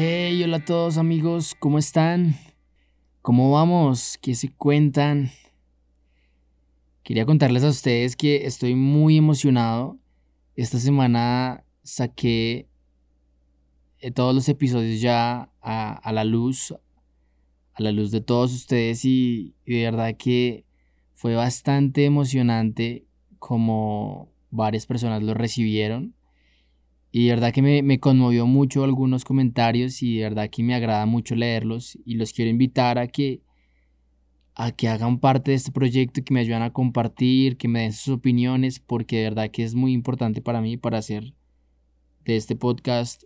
Hey, 0.00 0.44
hola 0.44 0.58
a 0.58 0.64
todos 0.64 0.96
amigos, 0.96 1.56
¿cómo 1.58 1.76
están? 1.76 2.36
¿Cómo 3.20 3.50
vamos? 3.50 4.16
¿Qué 4.22 4.36
se 4.36 4.48
cuentan? 4.48 5.32
Quería 7.02 7.26
contarles 7.26 7.64
a 7.64 7.70
ustedes 7.70 8.14
que 8.14 8.46
estoy 8.46 8.76
muy 8.76 9.16
emocionado. 9.16 9.98
Esta 10.54 10.78
semana 10.78 11.64
saqué 11.82 12.68
eh, 13.98 14.12
todos 14.12 14.36
los 14.36 14.48
episodios 14.48 15.00
ya 15.00 15.50
a, 15.60 16.12
la 16.12 16.22
luz, 16.22 16.72
a 17.74 17.82
la 17.82 17.90
luz 17.90 18.12
de 18.12 18.20
todos 18.20 18.54
ustedes 18.54 19.04
y, 19.04 19.56
y 19.66 19.78
de 19.78 19.82
verdad 19.82 20.16
que 20.16 20.64
fue 21.12 21.34
bastante 21.34 22.04
emocionante 22.04 23.04
como 23.40 24.28
varias 24.52 24.86
personas 24.86 25.24
lo 25.24 25.34
recibieron. 25.34 26.14
Y 27.18 27.24
de 27.24 27.30
verdad 27.30 27.52
que 27.52 27.62
me, 27.62 27.98
conmovió 27.98 28.46
mucho 28.46 28.84
algunos 28.84 29.24
comentarios 29.24 30.04
y 30.04 30.18
de 30.18 30.22
verdad 30.22 30.48
que 30.50 30.62
me 30.62 30.76
agrada 30.76 31.04
mucho 31.04 31.34
leerlos 31.34 31.98
y 32.04 32.14
los 32.14 32.32
quiero 32.32 32.48
invitar 32.48 32.96
a 32.96 33.08
que, 33.08 33.42
a 34.54 34.70
que 34.70 34.86
hagan 34.86 35.18
parte 35.18 35.50
de 35.50 35.56
este 35.56 35.72
proyecto, 35.72 36.22
que 36.22 36.32
me 36.32 36.38
ayuden 36.38 36.62
a 36.62 36.72
compartir, 36.72 37.56
que 37.56 37.66
me 37.66 37.80
den 37.80 37.92
sus 37.92 38.14
opiniones, 38.14 38.78
porque 38.78 39.16
de 39.16 39.22
verdad 39.24 39.50
que 39.50 39.64
es 39.64 39.74
muy 39.74 39.94
importante 39.94 40.40
para 40.40 40.60
mí 40.60 40.76
para 40.76 40.98
hacer 40.98 41.34
de 42.24 42.36
este 42.36 42.54
podcast 42.54 43.24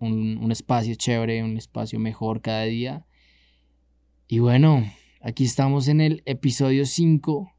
un, 0.00 0.38
un 0.38 0.50
espacio 0.50 0.96
chévere, 0.96 1.44
un 1.44 1.56
espacio 1.56 2.00
mejor 2.00 2.40
cada 2.40 2.64
día. 2.64 3.06
Y 4.26 4.40
bueno, 4.40 4.82
aquí 5.20 5.44
estamos 5.44 5.86
en 5.86 6.00
el 6.00 6.24
episodio 6.26 6.84
5 6.84 7.52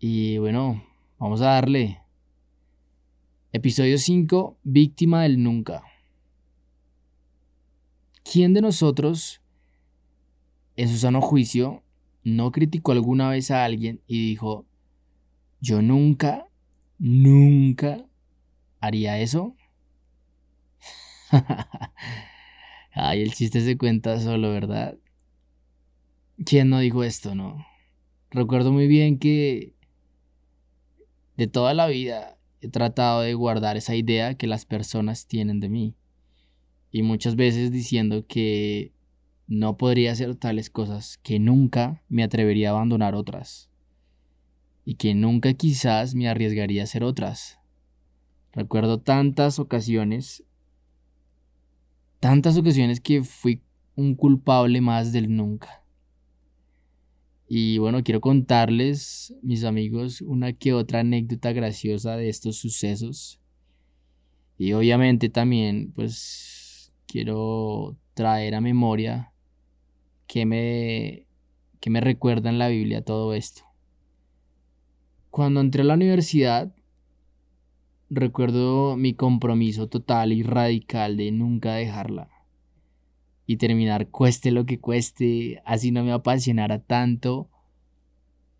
y 0.00 0.38
bueno, 0.38 0.82
vamos 1.20 1.42
a 1.42 1.44
darle. 1.44 2.01
Episodio 3.54 3.98
5. 3.98 4.56
Víctima 4.62 5.24
del 5.24 5.42
nunca. 5.42 5.82
¿Quién 8.24 8.54
de 8.54 8.62
nosotros, 8.62 9.42
en 10.76 10.88
su 10.88 10.96
sano 10.96 11.20
juicio, 11.20 11.82
no 12.24 12.50
criticó 12.50 12.92
alguna 12.92 13.28
vez 13.28 13.50
a 13.50 13.62
alguien 13.66 14.00
y 14.06 14.26
dijo, 14.26 14.64
yo 15.60 15.82
nunca, 15.82 16.46
nunca 16.98 18.06
haría 18.80 19.20
eso? 19.20 19.54
Ay, 22.94 23.20
el 23.20 23.34
chiste 23.34 23.60
se 23.60 23.76
cuenta 23.76 24.18
solo, 24.18 24.50
¿verdad? 24.50 24.96
¿Quién 26.46 26.70
no 26.70 26.78
dijo 26.78 27.04
esto, 27.04 27.34
no? 27.34 27.66
Recuerdo 28.30 28.72
muy 28.72 28.86
bien 28.86 29.18
que 29.18 29.74
de 31.36 31.48
toda 31.48 31.74
la 31.74 31.86
vida 31.86 32.38
he 32.62 32.68
tratado 32.68 33.22
de 33.22 33.34
guardar 33.34 33.76
esa 33.76 33.96
idea 33.96 34.34
que 34.34 34.46
las 34.46 34.64
personas 34.64 35.26
tienen 35.26 35.58
de 35.58 35.68
mí. 35.68 35.96
Y 36.92 37.02
muchas 37.02 37.34
veces 37.34 37.72
diciendo 37.72 38.24
que 38.26 38.92
no 39.48 39.76
podría 39.76 40.12
hacer 40.12 40.36
tales 40.36 40.70
cosas, 40.70 41.18
que 41.24 41.40
nunca 41.40 42.02
me 42.08 42.22
atrevería 42.22 42.68
a 42.68 42.72
abandonar 42.72 43.16
otras. 43.16 43.68
Y 44.84 44.94
que 44.94 45.14
nunca 45.14 45.52
quizás 45.54 46.14
me 46.14 46.28
arriesgaría 46.28 46.82
a 46.82 46.84
hacer 46.84 47.02
otras. 47.02 47.58
Recuerdo 48.52 49.00
tantas 49.00 49.58
ocasiones, 49.58 50.44
tantas 52.20 52.56
ocasiones 52.56 53.00
que 53.00 53.24
fui 53.24 53.60
un 53.96 54.14
culpable 54.14 54.80
más 54.80 55.12
del 55.12 55.34
nunca. 55.34 55.81
Y 57.54 57.76
bueno, 57.76 58.02
quiero 58.02 58.22
contarles, 58.22 59.36
mis 59.42 59.64
amigos, 59.64 60.22
una 60.22 60.54
que 60.54 60.72
otra 60.72 61.00
anécdota 61.00 61.52
graciosa 61.52 62.16
de 62.16 62.30
estos 62.30 62.56
sucesos. 62.56 63.42
Y 64.56 64.72
obviamente 64.72 65.28
también, 65.28 65.92
pues, 65.92 66.94
quiero 67.06 67.98
traer 68.14 68.54
a 68.54 68.62
memoria 68.62 69.34
que 70.26 70.46
me, 70.46 71.26
que 71.78 71.90
me 71.90 72.00
recuerda 72.00 72.48
en 72.48 72.58
la 72.58 72.68
Biblia 72.68 73.04
todo 73.04 73.34
esto. 73.34 73.64
Cuando 75.30 75.60
entré 75.60 75.82
a 75.82 75.84
la 75.84 75.92
universidad, 75.92 76.74
recuerdo 78.08 78.96
mi 78.96 79.12
compromiso 79.12 79.90
total 79.90 80.32
y 80.32 80.42
radical 80.42 81.18
de 81.18 81.30
nunca 81.32 81.74
dejarla 81.74 82.30
y 83.46 83.56
terminar 83.56 84.08
cueste 84.08 84.50
lo 84.50 84.66
que 84.66 84.78
cueste, 84.78 85.62
así 85.64 85.90
no 85.90 86.04
me 86.04 86.12
apasionara 86.12 86.78
tanto, 86.80 87.48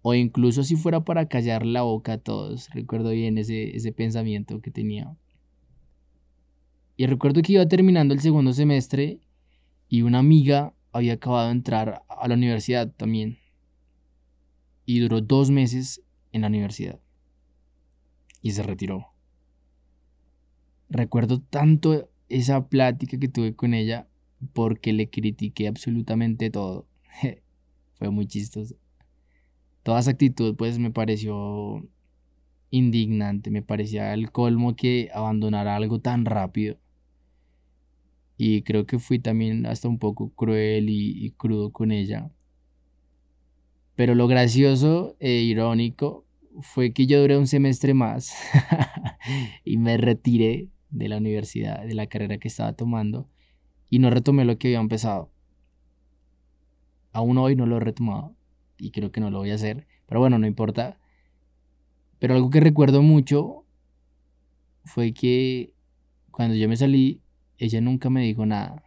o 0.02 0.14
incluso 0.14 0.64
si 0.64 0.76
fuera 0.76 1.04
para 1.04 1.28
callar 1.28 1.64
la 1.64 1.82
boca 1.82 2.14
a 2.14 2.18
todos. 2.18 2.68
Recuerdo 2.70 3.10
bien 3.10 3.38
ese, 3.38 3.76
ese 3.76 3.92
pensamiento 3.92 4.60
que 4.60 4.70
tenía. 4.70 5.16
Y 6.96 7.06
recuerdo 7.06 7.40
que 7.42 7.52
iba 7.52 7.66
terminando 7.66 8.12
el 8.12 8.20
segundo 8.20 8.52
semestre 8.52 9.20
y 9.88 10.02
una 10.02 10.18
amiga 10.18 10.74
había 10.92 11.14
acabado 11.14 11.46
de 11.46 11.52
entrar 11.52 12.02
a 12.08 12.28
la 12.28 12.34
universidad 12.34 12.92
también. 12.92 13.38
Y 14.84 14.98
duró 14.98 15.20
dos 15.20 15.50
meses 15.50 16.02
en 16.32 16.42
la 16.42 16.48
universidad. 16.48 17.00
Y 18.42 18.52
se 18.52 18.62
retiró. 18.62 19.08
Recuerdo 20.90 21.40
tanto 21.40 22.10
esa 22.28 22.68
plática 22.68 23.18
que 23.18 23.28
tuve 23.28 23.54
con 23.54 23.72
ella 23.72 24.08
porque 24.52 24.92
le 24.92 25.08
critiqué 25.08 25.68
absolutamente 25.68 26.50
todo. 26.50 26.86
Fue 27.94 28.10
muy 28.10 28.26
chistoso. 28.26 28.76
Toda 29.82 30.00
esa 30.00 30.12
actitud 30.12 30.54
pues 30.56 30.78
me 30.78 30.90
pareció 30.90 31.86
indignante, 32.70 33.50
me 33.50 33.62
parecía 33.62 34.14
el 34.14 34.32
colmo 34.32 34.74
que 34.74 35.10
abandonara 35.14 35.76
algo 35.76 36.00
tan 36.00 36.24
rápido. 36.24 36.78
Y 38.36 38.62
creo 38.62 38.86
que 38.86 38.98
fui 38.98 39.18
también 39.18 39.66
hasta 39.66 39.88
un 39.88 39.98
poco 39.98 40.30
cruel 40.30 40.88
y, 40.88 41.30
crudo 41.36 41.70
con 41.70 41.92
ella. 41.92 42.30
Pero 43.94 44.14
lo 44.14 44.26
gracioso 44.26 45.16
e 45.20 45.42
irónico 45.42 46.26
fue 46.60 46.92
que 46.92 47.06
yo 47.06 47.20
duré 47.20 47.36
un 47.38 47.46
semestre 47.46 47.94
más 47.94 48.34
y 49.64 49.76
me 49.76 49.96
retiré 49.96 50.68
de 50.90 51.08
la 51.08 51.18
universidad, 51.18 51.84
de 51.84 51.94
la 51.94 52.06
carrera 52.06 52.38
que 52.38 52.48
estaba 52.48 52.72
tomando 52.72 53.28
y 53.92 53.98
no 53.98 54.08
retomé 54.08 54.46
lo 54.46 54.56
que 54.56 54.68
había 54.68 54.80
empezado. 54.80 55.30
Aún 57.12 57.36
hoy 57.36 57.56
no 57.56 57.66
lo 57.66 57.76
he 57.76 57.80
retomado 57.80 58.34
y 58.78 58.90
creo 58.90 59.12
que 59.12 59.20
no 59.20 59.30
lo 59.30 59.36
voy 59.36 59.50
a 59.50 59.56
hacer, 59.56 59.86
pero 60.06 60.18
bueno, 60.18 60.38
no 60.38 60.46
importa. 60.46 60.98
Pero 62.18 62.34
algo 62.34 62.48
que 62.48 62.60
recuerdo 62.60 63.02
mucho 63.02 63.66
fue 64.86 65.12
que 65.12 65.74
cuando 66.30 66.54
yo 66.54 66.70
me 66.70 66.76
salí, 66.78 67.20
ella 67.58 67.82
nunca 67.82 68.08
me 68.08 68.22
dijo 68.22 68.46
nada. 68.46 68.82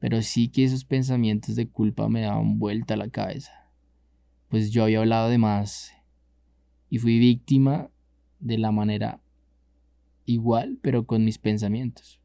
Pero 0.00 0.20
sí 0.20 0.48
que 0.48 0.64
esos 0.64 0.84
pensamientos 0.84 1.56
de 1.56 1.66
culpa 1.66 2.10
me 2.10 2.20
daban 2.20 2.58
vuelta 2.58 2.92
a 2.92 2.98
la 2.98 3.08
cabeza. 3.08 3.70
Pues 4.50 4.70
yo 4.70 4.82
había 4.82 4.98
hablado 4.98 5.30
de 5.30 5.38
más 5.38 5.94
y 6.90 6.98
fui 6.98 7.18
víctima 7.18 7.88
de 8.38 8.58
la 8.58 8.70
manera 8.70 9.22
igual, 10.26 10.78
pero 10.82 11.06
con 11.06 11.24
mis 11.24 11.38
pensamientos. 11.38 12.19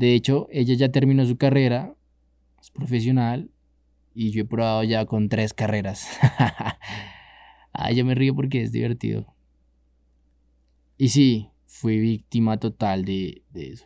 De 0.00 0.14
hecho, 0.14 0.48
ella 0.50 0.72
ya 0.72 0.90
terminó 0.90 1.26
su 1.26 1.36
carrera, 1.36 1.94
es 2.58 2.70
profesional, 2.70 3.50
y 4.14 4.30
yo 4.30 4.40
he 4.40 4.44
probado 4.46 4.82
ya 4.82 5.04
con 5.04 5.28
tres 5.28 5.52
carreras. 5.52 6.08
Ay, 7.74 7.96
yo 7.96 8.06
me 8.06 8.14
río 8.14 8.34
porque 8.34 8.62
es 8.62 8.72
divertido. 8.72 9.26
Y 10.96 11.10
sí, 11.10 11.50
fui 11.66 11.98
víctima 11.98 12.56
total 12.56 13.04
de, 13.04 13.42
eso. 13.52 13.84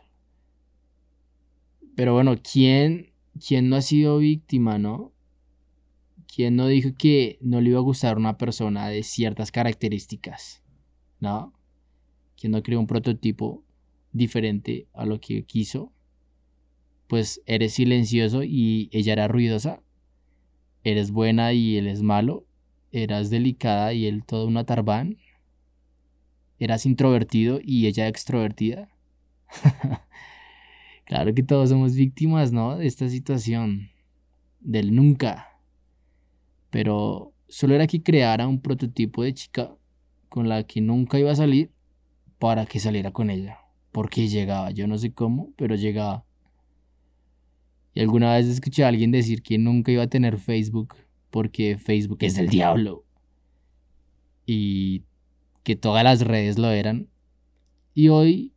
Pero 1.97 2.13
bueno, 2.13 2.37
¿quién, 2.41 3.13
¿quién 3.45 3.69
no 3.69 3.75
ha 3.75 3.83
sido 3.83 4.19
víctima, 4.19 4.79
no? 4.79 5.13
¿Quién 6.33 6.55
no 6.55 6.69
dijo 6.69 6.91
que 6.97 7.39
no 7.41 7.61
le 7.61 7.71
iba 7.71 7.81
a 7.81 7.83
gustar 7.83 8.19
una 8.19 8.39
persona 8.39 8.87
de 8.87 9.03
ciertas 9.03 9.51
características? 9.51 10.63
¿No? 11.19 11.53
¿Quién 12.37 12.53
no 12.53 12.63
creó 12.63 12.79
un 12.79 12.87
prototipo 12.87 13.65
diferente 14.13 14.87
a 14.93 15.07
lo 15.07 15.19
que 15.21 15.45
quiso? 15.45 15.91
Pues 17.09 17.41
eres 17.47 17.75
silencioso 17.75 18.43
y 18.43 18.89
ella 18.93 19.13
era 19.13 19.29
ruidosa. 19.29 19.81
Eres 20.83 21.11
buena 21.11 21.53
y 21.53 21.77
él 21.77 21.87
es 21.87 22.03
malo. 22.03 22.47
Eras 22.93 23.31
delicada 23.31 23.93
y 23.93 24.07
él 24.07 24.25
todo 24.25 24.47
una 24.47 24.65
tarbán. 24.65 25.19
Eras 26.59 26.87
introvertido 26.87 27.61
y 27.63 27.87
ella 27.87 28.09
extrovertida. 28.09 28.89
claro 31.05 31.35
que 31.35 31.43
todos 31.43 31.71
somos 31.71 31.95
víctimas, 31.95 32.53
¿no? 32.53 32.77
De 32.77 32.87
esta 32.87 33.09
situación. 33.09 33.91
Del 34.61 34.95
nunca. 34.95 35.59
Pero 36.71 37.33
solo 37.49 37.75
era 37.75 37.87
que 37.87 38.03
creara 38.03 38.49
un 38.49 38.61
prototipo 38.61 39.23
de 39.23 39.35
chica 39.35 39.75
con 40.29 40.49
la 40.49 40.65
que 40.65 40.81
nunca 40.81 41.19
iba 41.19 41.31
a 41.31 41.37
salir 41.37 41.71
para 42.39 42.67
que 42.67 42.81
saliera 42.81 43.13
con 43.13 43.31
ella. 43.31 43.59
Porque 43.93 44.29
llegaba, 44.29 44.71
yo 44.71 44.87
no 44.87 44.99
sé 44.99 45.13
cómo, 45.13 45.53
pero 45.57 45.77
llegaba. 45.77 46.25
Y 47.95 48.01
alguna 48.01 48.35
vez 48.35 48.47
escuché 48.47 48.85
a 48.85 48.89
alguien 48.89 49.13
decir 49.13 49.43
que 49.43 49.57
nunca 49.57 49.93
iba 49.93 50.03
a 50.03 50.09
tener 50.09 50.39
Facebook 50.39 50.97
porque 51.31 51.79
Facebook 51.79 52.19
es 52.21 52.35
del 52.35 52.49
diablo. 52.49 53.05
Y 54.47 55.05
que 55.63 55.77
todas 55.77 56.05
las 56.05 56.21
redes 56.21 56.59
lo 56.59 56.71
eran. 56.71 57.09
Y 57.95 58.09
hoy 58.09 58.53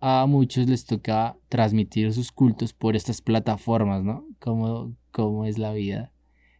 a 0.00 0.24
muchos 0.26 0.68
les 0.68 0.84
toca 0.84 1.36
transmitir 1.48 2.12
sus 2.12 2.32
cultos 2.32 2.72
por 2.72 2.96
estas 2.96 3.20
plataformas, 3.20 4.02
¿no? 4.02 4.24
Cómo, 4.38 4.94
cómo 5.10 5.44
es 5.44 5.58
la 5.58 5.72
vida. 5.72 6.12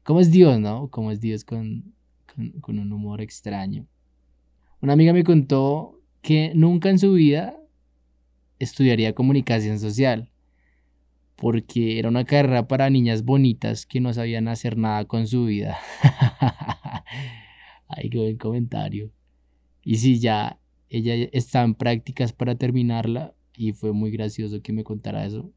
Cómo 0.02 0.20
es 0.20 0.30
Dios, 0.30 0.58
¿no? 0.58 0.88
Cómo 0.88 1.10
es 1.10 1.20
Dios 1.20 1.44
con, 1.44 1.94
con 2.60 2.78
un 2.78 2.92
humor 2.92 3.20
extraño. 3.20 3.86
Una 4.82 4.94
amiga 4.94 5.12
me 5.12 5.24
contó 5.24 6.00
que 6.22 6.52
nunca 6.54 6.90
en 6.90 6.98
su 6.98 7.12
vida 7.12 7.56
estudiaría 8.58 9.14
comunicación 9.14 9.78
social, 9.78 10.29
porque 11.40 11.98
era 11.98 12.10
una 12.10 12.26
carrera 12.26 12.68
para 12.68 12.90
niñas 12.90 13.24
bonitas 13.24 13.86
que 13.86 13.98
no 13.98 14.12
sabían 14.12 14.46
hacer 14.46 14.76
nada 14.76 15.06
con 15.06 15.26
su 15.26 15.46
vida. 15.46 15.78
Ay, 17.88 18.10
qué 18.10 18.18
buen 18.18 18.36
comentario. 18.36 19.10
Y 19.82 19.96
si 19.96 20.20
ya 20.20 20.60
ella 20.90 21.14
está 21.32 21.62
en 21.62 21.74
prácticas 21.74 22.34
para 22.34 22.56
terminarla 22.56 23.34
y 23.54 23.72
fue 23.72 23.92
muy 23.92 24.10
gracioso 24.10 24.60
que 24.60 24.74
me 24.74 24.84
contara 24.84 25.24
eso, 25.24 25.50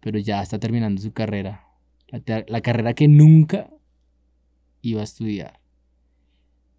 pero 0.00 0.18
ya 0.18 0.40
está 0.40 0.58
terminando 0.58 1.02
su 1.02 1.12
carrera, 1.12 1.66
la, 2.08 2.44
la 2.48 2.60
carrera 2.62 2.94
que 2.94 3.06
nunca 3.06 3.68
iba 4.80 5.02
a 5.02 5.04
estudiar. 5.04 5.60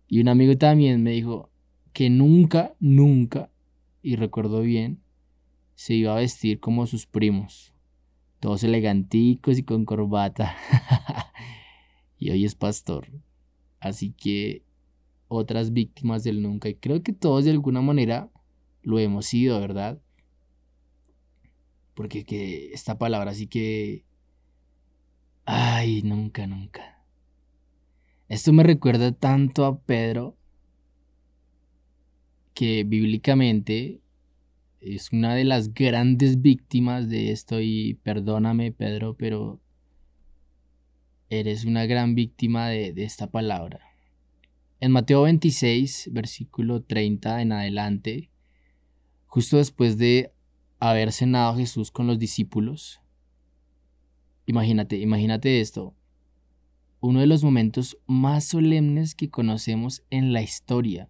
Y 0.08 0.20
un 0.22 0.28
amigo 0.28 0.58
también 0.58 1.04
me 1.04 1.12
dijo, 1.12 1.52
que 1.94 2.10
nunca, 2.10 2.74
nunca, 2.80 3.52
y 4.02 4.16
recuerdo 4.16 4.62
bien, 4.62 5.04
se 5.76 5.94
iba 5.94 6.14
a 6.14 6.20
vestir 6.20 6.60
como 6.60 6.88
sus 6.88 7.06
primos, 7.06 7.73
todos 8.44 8.66
eleganticos 8.66 9.58
y 9.58 9.64
con 9.64 9.86
corbata. 9.86 10.54
y 12.20 12.30
hoy 12.30 12.44
es 12.44 12.56
pastor. 12.56 13.08
Así 13.80 14.12
que 14.12 14.66
otras 15.30 15.72
víctimas 15.72 16.26
del 16.26 16.42
nunca, 16.42 16.68
y 16.68 16.76
creo 16.76 17.02
que 17.04 17.14
todos 17.14 17.46
de 17.46 17.52
alguna 17.52 17.80
manera 17.80 18.30
lo 18.82 19.00
hemos 19.00 19.28
sido, 19.28 19.62
¿verdad? 19.62 19.98
Porque 21.94 22.26
que 22.26 22.74
esta 22.74 22.98
palabra 22.98 23.34
sí 23.34 23.48
que... 23.48 24.04
Ay, 25.46 26.02
nunca, 26.02 26.46
nunca. 26.46 27.02
Esto 28.28 28.52
me 28.52 28.64
recuerda 28.64 29.14
tanto 29.14 29.64
a 29.64 29.80
Pedro 29.80 30.36
que 32.54 32.84
bíblicamente 32.84 34.03
es 34.86 35.12
una 35.14 35.34
de 35.36 35.46
las 35.46 35.74
grandes 35.74 36.42
víctimas 36.42 37.10
de 37.10 37.32
esto 37.32 37.62
y 37.62 37.96
perdóname 38.04 38.72
Pedro, 38.72 39.16
pero 39.16 39.62
eres 41.30 41.64
una 41.66 41.86
gran 41.86 42.16
víctima 42.16 42.68
de, 42.68 42.92
de 42.92 43.04
esta 43.06 43.28
palabra. 43.28 43.80
En 44.82 44.92
Mateo 44.92 45.22
26, 45.22 46.10
versículo 46.12 46.84
30 46.84 47.42
en 47.42 47.54
adelante, 47.54 48.30
justo 49.26 49.58
después 49.58 49.98
de 49.98 50.34
haber 50.80 51.14
cenado 51.14 51.56
Jesús 51.56 51.90
con 51.90 52.06
los 52.06 52.20
discípulos, 52.20 53.00
imagínate, 54.46 54.98
imagínate 54.98 55.62
esto, 55.62 55.96
uno 57.00 57.22
de 57.22 57.28
los 57.28 57.44
momentos 57.44 57.98
más 58.06 58.44
solemnes 58.44 59.16
que 59.16 59.30
conocemos 59.30 60.04
en 60.10 60.34
la 60.34 60.42
historia 60.42 61.10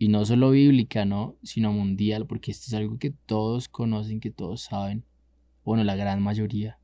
y 0.00 0.08
no 0.08 0.24
solo 0.24 0.50
bíblica, 0.52 1.04
¿no? 1.04 1.36
Sino 1.42 1.74
mundial, 1.74 2.26
porque 2.26 2.50
esto 2.50 2.68
es 2.68 2.72
algo 2.72 2.96
que 2.96 3.10
todos 3.10 3.68
conocen, 3.68 4.18
que 4.18 4.30
todos 4.30 4.62
saben, 4.62 5.04
bueno, 5.62 5.84
la 5.84 5.94
gran 5.94 6.22
mayoría. 6.22 6.78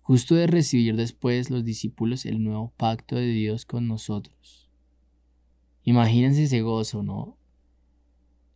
Justo 0.00 0.36
de 0.36 0.46
recibir 0.46 0.94
después 0.94 1.50
los 1.50 1.64
discípulos 1.64 2.26
el 2.26 2.44
nuevo 2.44 2.72
pacto 2.76 3.16
de 3.16 3.26
Dios 3.26 3.66
con 3.66 3.88
nosotros. 3.88 4.70
Imagínense 5.82 6.44
ese 6.44 6.60
gozo, 6.60 7.02
¿no? 7.02 7.36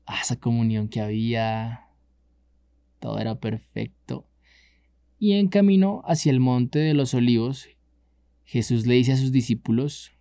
Ah, 0.07 0.21
esa 0.23 0.39
comunión 0.39 0.87
que 0.87 1.01
había, 1.01 1.89
todo 3.01 3.19
era 3.19 3.41
perfecto. 3.41 4.29
Y 5.19 5.33
en 5.33 5.49
camino 5.49 6.03
hacia 6.05 6.31
el 6.31 6.39
monte 6.39 6.79
de 6.79 6.95
los 6.95 7.15
olivos, 7.15 7.67
Jesús 8.45 8.87
le 8.87 8.95
dice 8.95 9.11
a 9.11 9.17
sus 9.17 9.33
discípulos 9.33 10.13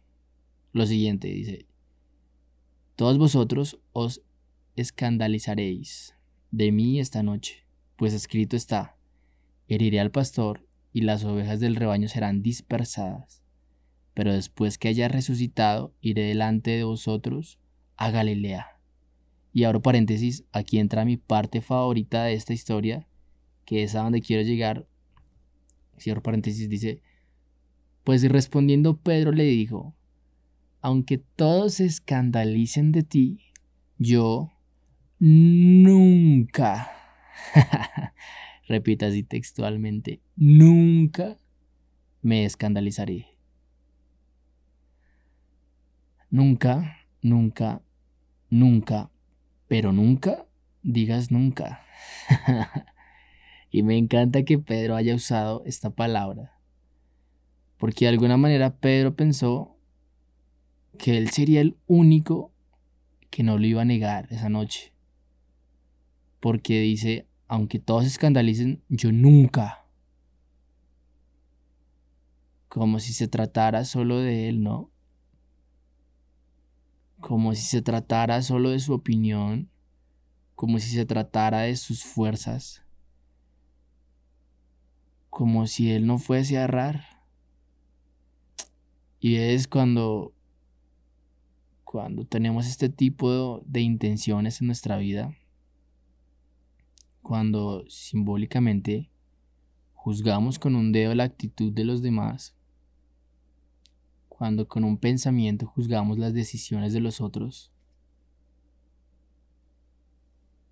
lo 0.71 0.87
siguiente, 0.87 1.27
dice, 1.27 1.67
todos 3.03 3.17
vosotros 3.17 3.81
os 3.91 4.21
escandalizaréis 4.77 6.15
de 6.51 6.71
mí 6.71 7.01
esta 7.01 7.21
noche, 7.21 7.65
pues 7.97 8.13
escrito 8.13 8.55
está, 8.55 8.95
heriré 9.67 9.99
al 9.99 10.09
pastor 10.09 10.65
y 10.93 11.01
las 11.01 11.25
ovejas 11.25 11.59
del 11.59 11.75
rebaño 11.75 12.07
serán 12.07 12.41
dispersadas. 12.41 13.43
Pero 14.13 14.31
después 14.31 14.77
que 14.77 14.87
haya 14.87 15.09
resucitado, 15.09 15.93
iré 15.99 16.21
delante 16.21 16.71
de 16.71 16.85
vosotros 16.85 17.59
a 17.97 18.09
Galilea. 18.09 18.79
Y 19.51 19.65
abro 19.65 19.81
paréntesis, 19.81 20.45
aquí 20.53 20.79
entra 20.79 21.03
mi 21.03 21.17
parte 21.17 21.59
favorita 21.59 22.23
de 22.23 22.35
esta 22.35 22.53
historia, 22.53 23.05
que 23.65 23.83
es 23.83 23.95
a 23.95 24.03
donde 24.03 24.21
quiero 24.21 24.43
llegar. 24.43 24.87
Cierro 25.99 26.23
paréntesis, 26.23 26.69
dice, 26.69 27.01
pues 28.05 28.23
respondiendo 28.29 28.95
Pedro 28.95 29.33
le 29.33 29.43
dijo, 29.43 29.93
aunque 30.83 31.17
todos 31.17 31.75
se 31.75 31.85
escandalicen 31.85 32.91
de 32.91 33.03
ti, 33.03 33.39
yo 33.97 34.51
nunca, 35.17 36.91
repita 38.67 39.07
así 39.07 39.23
textualmente, 39.23 40.19
nunca 40.35 41.37
me 42.21 42.43
escandalizaré. 42.43 43.27
Nunca, 46.29 46.97
nunca, 47.21 47.81
nunca, 48.49 49.09
pero 49.69 49.93
nunca 49.93 50.45
digas 50.81 51.31
nunca. 51.31 51.81
y 53.71 53.83
me 53.83 53.97
encanta 53.97 54.43
que 54.43 54.59
Pedro 54.59 54.97
haya 54.97 55.15
usado 55.15 55.63
esta 55.65 55.91
palabra, 55.91 56.59
porque 57.77 58.03
de 58.03 58.09
alguna 58.09 58.35
manera 58.35 58.75
Pedro 58.75 59.15
pensó 59.15 59.73
que 60.97 61.17
él 61.17 61.29
sería 61.29 61.61
el 61.61 61.77
único 61.87 62.51
que 63.29 63.43
no 63.43 63.57
lo 63.57 63.65
iba 63.65 63.81
a 63.81 63.85
negar 63.85 64.27
esa 64.31 64.49
noche. 64.49 64.93
Porque 66.39 66.81
dice, 66.81 67.27
aunque 67.47 67.79
todos 67.79 68.03
se 68.03 68.09
escandalicen, 68.09 68.83
yo 68.89 69.11
nunca. 69.11 69.85
Como 72.67 72.99
si 72.99 73.13
se 73.13 73.27
tratara 73.27 73.85
solo 73.85 74.19
de 74.19 74.49
él, 74.49 74.61
¿no? 74.61 74.89
Como 77.19 77.55
si 77.55 77.61
se 77.61 77.81
tratara 77.81 78.41
solo 78.41 78.71
de 78.71 78.79
su 78.79 78.93
opinión, 78.93 79.69
como 80.55 80.79
si 80.79 80.89
se 80.89 81.05
tratara 81.05 81.61
de 81.61 81.75
sus 81.75 82.03
fuerzas, 82.03 82.83
como 85.29 85.65
si 85.67 85.91
él 85.91 86.05
no 86.05 86.17
fuese 86.19 86.57
a 86.57 86.63
errar. 86.63 87.23
Y 89.19 89.37
es 89.37 89.67
cuando 89.67 90.32
cuando 91.93 92.25
tenemos 92.25 92.65
este 92.65 92.89
tipo 92.89 93.61
de, 93.67 93.81
intenciones 93.81 94.59
en 94.59 94.65
nuestra 94.65 94.97
vida, 94.97 95.37
cuando 97.21 97.87
simbólicamente 97.87 99.11
juzgamos 99.93 100.57
con 100.57 100.75
un 100.75 100.91
dedo 100.91 101.13
la 101.13 101.25
actitud 101.25 101.71
de 101.71 101.83
los 101.83 102.01
demás, 102.01 102.55
cuando 104.27 104.67
con 104.67 104.83
un 104.83 104.97
pensamiento 104.97 105.67
juzgamos 105.67 106.17
las 106.17 106.33
decisiones 106.33 106.93
de 106.93 106.99
los 106.99 107.21
otros, 107.21 107.71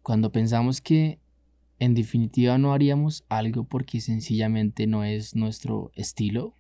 cuando 0.02 0.32
pensamos 0.32 0.82
que 0.82 1.20
en 1.78 1.94
definitiva 1.94 2.58
no 2.58 2.74
haríamos 2.74 3.26
algo 3.30 3.64
porque 3.64 4.02
sencillamente 4.02 4.88
no 4.88 5.04
es 5.04 5.36
nuestro 5.36 5.92
estilo, 5.94 6.56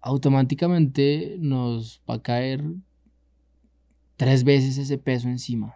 automáticamente 0.00 1.36
nos 1.40 2.02
va 2.08 2.14
a 2.14 2.22
caer 2.22 2.64
tres 4.16 4.44
veces 4.44 4.78
ese 4.78 4.98
peso 4.98 5.28
encima. 5.28 5.74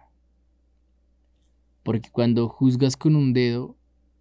Porque 1.83 2.09
cuando 2.09 2.47
juzgas 2.47 2.95
con 2.95 3.15
un 3.15 3.33
dedo, 3.33 3.77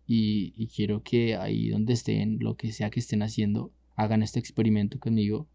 y, 0.07 0.67
quiero 0.69 1.03
que 1.03 1.37
ahí 1.37 1.69
donde 1.69 1.95
estén, 1.95 2.39
lo 2.41 2.57
que 2.57 2.73
sea 2.73 2.91
que 2.91 3.01
estén 3.01 3.23
haciendo, 3.23 3.73
hagan 3.97 4.23
este 4.23 4.39
experimento 4.39 4.99
conmigo, 4.99 5.47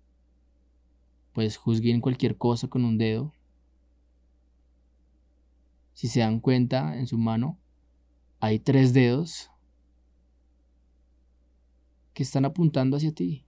pues 1.34 1.58
juzguen 1.58 2.02
cualquier 2.02 2.38
cosa 2.38 2.68
con 2.68 2.84
un 2.84 2.98
dedo. 2.98 3.34
Si 5.94 6.08
se 6.08 6.22
dan 6.22 6.40
cuenta, 6.40 6.98
en 6.98 7.08
su 7.08 7.18
mano 7.18 7.60
hay 8.40 8.60
tres 8.60 8.94
dedos 8.94 9.52
que 12.14 12.24
están 12.24 12.46
apuntando 12.46 12.98
hacia 12.98 13.12
ti. 13.12 13.47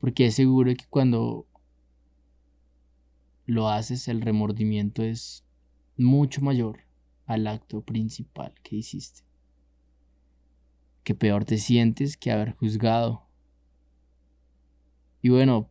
Porque 0.00 0.26
es 0.26 0.34
seguro 0.34 0.74
que 0.74 0.86
cuando 0.88 1.46
lo 3.46 3.68
haces 3.68 4.08
el 4.08 4.22
remordimiento 4.22 5.02
es 5.02 5.44
mucho 5.96 6.40
mayor 6.40 6.80
al 7.26 7.46
acto 7.46 7.82
principal 7.82 8.54
que 8.62 8.76
hiciste. 8.76 9.22
Que 11.04 11.14
peor 11.14 11.44
te 11.44 11.58
sientes 11.58 12.16
que 12.16 12.32
haber 12.32 12.52
juzgado. 12.52 13.26
Y 15.22 15.28
bueno, 15.28 15.68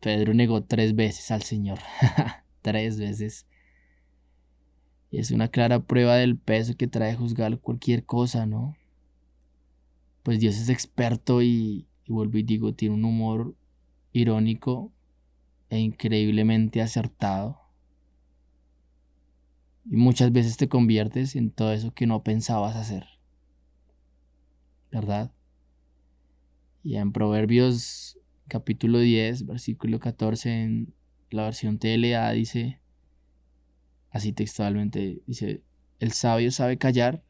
Pedro 0.00 0.34
negó 0.34 0.64
tres 0.64 0.94
veces 0.94 1.30
al 1.30 1.42
Señor. 1.42 1.78
tres 2.62 2.98
veces. 2.98 3.46
Y 5.10 5.18
es 5.18 5.30
una 5.30 5.48
clara 5.48 5.80
prueba 5.80 6.16
del 6.16 6.38
peso 6.38 6.76
que 6.76 6.88
trae 6.88 7.14
juzgar 7.14 7.58
cualquier 7.60 8.06
cosa, 8.06 8.46
¿no? 8.46 8.74
Pues 10.22 10.40
Dios 10.40 10.56
es 10.56 10.70
experto 10.70 11.42
y, 11.42 11.86
y 12.12 12.14
vuelvo 12.14 12.36
y 12.36 12.42
digo, 12.42 12.74
tiene 12.74 12.94
un 12.94 13.04
humor 13.04 13.56
irónico 14.12 14.92
e 15.70 15.78
increíblemente 15.78 16.82
acertado. 16.82 17.58
Y 19.86 19.96
muchas 19.96 20.30
veces 20.30 20.58
te 20.58 20.68
conviertes 20.68 21.34
en 21.34 21.50
todo 21.50 21.72
eso 21.72 21.94
que 21.94 22.06
no 22.06 22.22
pensabas 22.22 22.76
hacer. 22.76 23.06
¿Verdad? 24.90 25.32
Y 26.84 26.96
en 26.96 27.12
Proverbios 27.12 28.18
capítulo 28.46 28.98
10, 28.98 29.46
versículo 29.46 29.98
14, 29.98 30.62
en 30.62 30.94
la 31.30 31.44
versión 31.44 31.78
TLA 31.78 32.30
dice, 32.32 32.80
así 34.10 34.34
textualmente, 34.34 35.22
dice, 35.26 35.62
el 35.98 36.12
sabio 36.12 36.50
sabe 36.50 36.76
callar, 36.76 37.22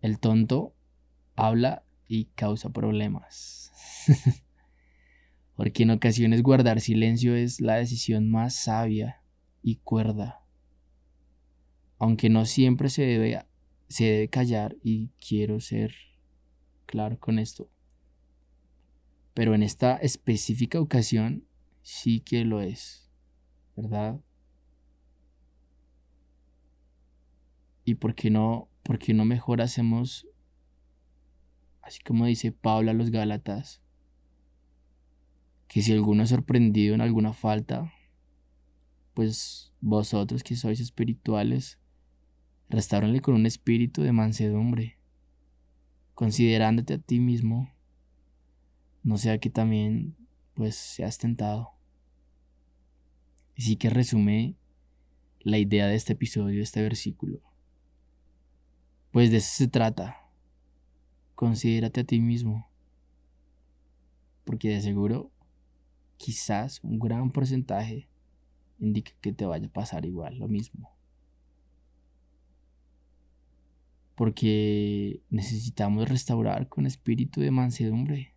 el 0.00 0.18
tonto 0.18 0.74
habla 1.36 1.84
y 2.10 2.24
causa 2.34 2.70
problemas. 2.70 3.72
Porque 5.54 5.84
en 5.84 5.90
ocasiones 5.90 6.42
guardar 6.42 6.80
silencio 6.80 7.36
es 7.36 7.60
la 7.60 7.76
decisión 7.76 8.28
más 8.28 8.52
sabia 8.52 9.22
y 9.62 9.76
cuerda. 9.76 10.44
Aunque 11.98 12.28
no 12.28 12.46
siempre 12.46 12.88
se 12.88 13.02
debe, 13.02 13.46
se 13.86 14.04
debe 14.06 14.28
callar 14.28 14.76
y 14.82 15.10
quiero 15.24 15.60
ser 15.60 15.94
claro 16.84 17.16
con 17.20 17.38
esto. 17.38 17.70
Pero 19.32 19.54
en 19.54 19.62
esta 19.62 19.96
específica 19.96 20.80
ocasión 20.80 21.46
sí 21.82 22.18
que 22.18 22.44
lo 22.44 22.60
es, 22.60 23.08
¿verdad? 23.76 24.20
¿Y 27.84 27.94
por 27.94 28.16
qué 28.16 28.30
no, 28.30 28.68
por 28.82 28.98
qué 28.98 29.14
no 29.14 29.24
mejor 29.24 29.62
hacemos, 29.62 30.26
así 31.90 32.00
como 32.02 32.26
dice 32.26 32.52
Pablo 32.52 32.92
a 32.92 32.94
los 32.94 33.10
Gálatas, 33.10 33.82
que 35.66 35.82
si 35.82 35.92
alguno 35.92 36.22
es 36.22 36.28
sorprendido 36.28 36.94
en 36.94 37.00
alguna 37.00 37.32
falta, 37.32 37.92
pues 39.12 39.72
vosotros 39.80 40.44
que 40.44 40.54
sois 40.54 40.78
espirituales, 40.78 41.80
restáurenle 42.68 43.20
con 43.20 43.34
un 43.34 43.44
espíritu 43.44 44.02
de 44.02 44.12
mansedumbre, 44.12 44.98
considerándote 46.14 46.94
a 46.94 46.98
ti 46.98 47.18
mismo 47.18 47.68
no 49.02 49.16
sea 49.16 49.38
que 49.38 49.50
también 49.50 50.16
pues 50.54 50.76
seas 50.76 51.18
tentado. 51.18 51.72
Y 53.56 53.62
sí 53.62 53.76
que 53.76 53.90
resume 53.90 54.54
la 55.40 55.58
idea 55.58 55.88
de 55.88 55.96
este 55.96 56.12
episodio, 56.12 56.58
de 56.58 56.62
este 56.62 56.82
versículo. 56.82 57.40
Pues 59.10 59.32
de 59.32 59.38
eso 59.38 59.50
se 59.56 59.66
trata. 59.66 60.19
Considérate 61.40 62.00
a 62.00 62.04
ti 62.04 62.20
mismo. 62.20 62.68
Porque 64.44 64.68
de 64.68 64.82
seguro, 64.82 65.30
quizás 66.18 66.80
un 66.82 66.98
gran 66.98 67.30
porcentaje 67.30 68.10
indica 68.78 69.12
que 69.22 69.32
te 69.32 69.46
vaya 69.46 69.66
a 69.66 69.72
pasar 69.72 70.04
igual, 70.04 70.36
lo 70.36 70.48
mismo. 70.48 70.94
Porque 74.16 75.22
necesitamos 75.30 76.10
restaurar 76.10 76.68
con 76.68 76.84
espíritu 76.84 77.40
de 77.40 77.50
mansedumbre 77.50 78.34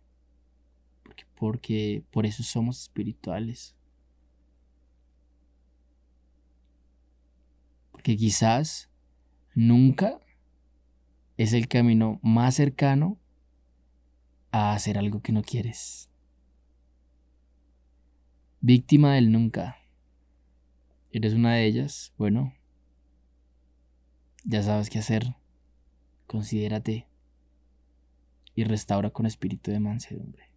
porque, 1.34 2.02
por 2.10 2.24
eso 2.24 2.42
somos 2.42 2.80
espirituales. 2.80 3.76
Porque 7.92 8.16
quizás 8.16 8.88
nunca 9.54 10.20
es 11.36 11.52
el 11.52 11.68
camino 11.68 12.20
más 12.22 12.54
cercano 12.54 13.18
a 14.52 14.72
hacer 14.72 14.98
algo 14.98 15.20
que 15.20 15.32
no 15.32 15.42
quieres. 15.42 16.08
Víctima 18.60 19.14
del 19.14 19.32
nunca. 19.32 19.78
¿Eres 21.10 21.34
una 21.34 21.54
de 21.54 21.66
ellas? 21.66 22.12
Bueno, 22.16 22.54
ya 24.44 24.62
sabes 24.62 24.90
qué 24.90 25.00
hacer. 25.00 25.36
Considérate 26.26 27.06
y 28.54 28.64
restaura 28.64 29.10
con 29.10 29.26
espíritu 29.26 29.70
de 29.70 29.80
mansedumbre. 29.80 30.50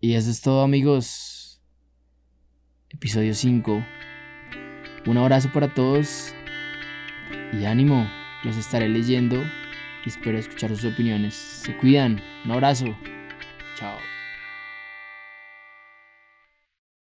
Y 0.00 0.14
eso 0.14 0.30
es 0.30 0.40
todo 0.40 0.62
amigos. 0.62 1.62
Episodio 2.90 3.34
5. 3.34 3.84
Un 5.06 5.18
abrazo 5.18 5.50
para 5.52 5.72
todos 5.72 6.34
y 7.52 7.64
ánimo. 7.64 8.23
Los 8.44 8.56
estaré 8.56 8.88
leyendo 8.88 9.42
y 10.04 10.08
espero 10.08 10.38
escuchar 10.38 10.70
sus 10.70 10.84
opiniones. 10.84 11.34
Se 11.34 11.76
cuidan. 11.76 12.22
Un 12.44 12.52
abrazo. 12.52 12.96
Chao. 13.76 14.13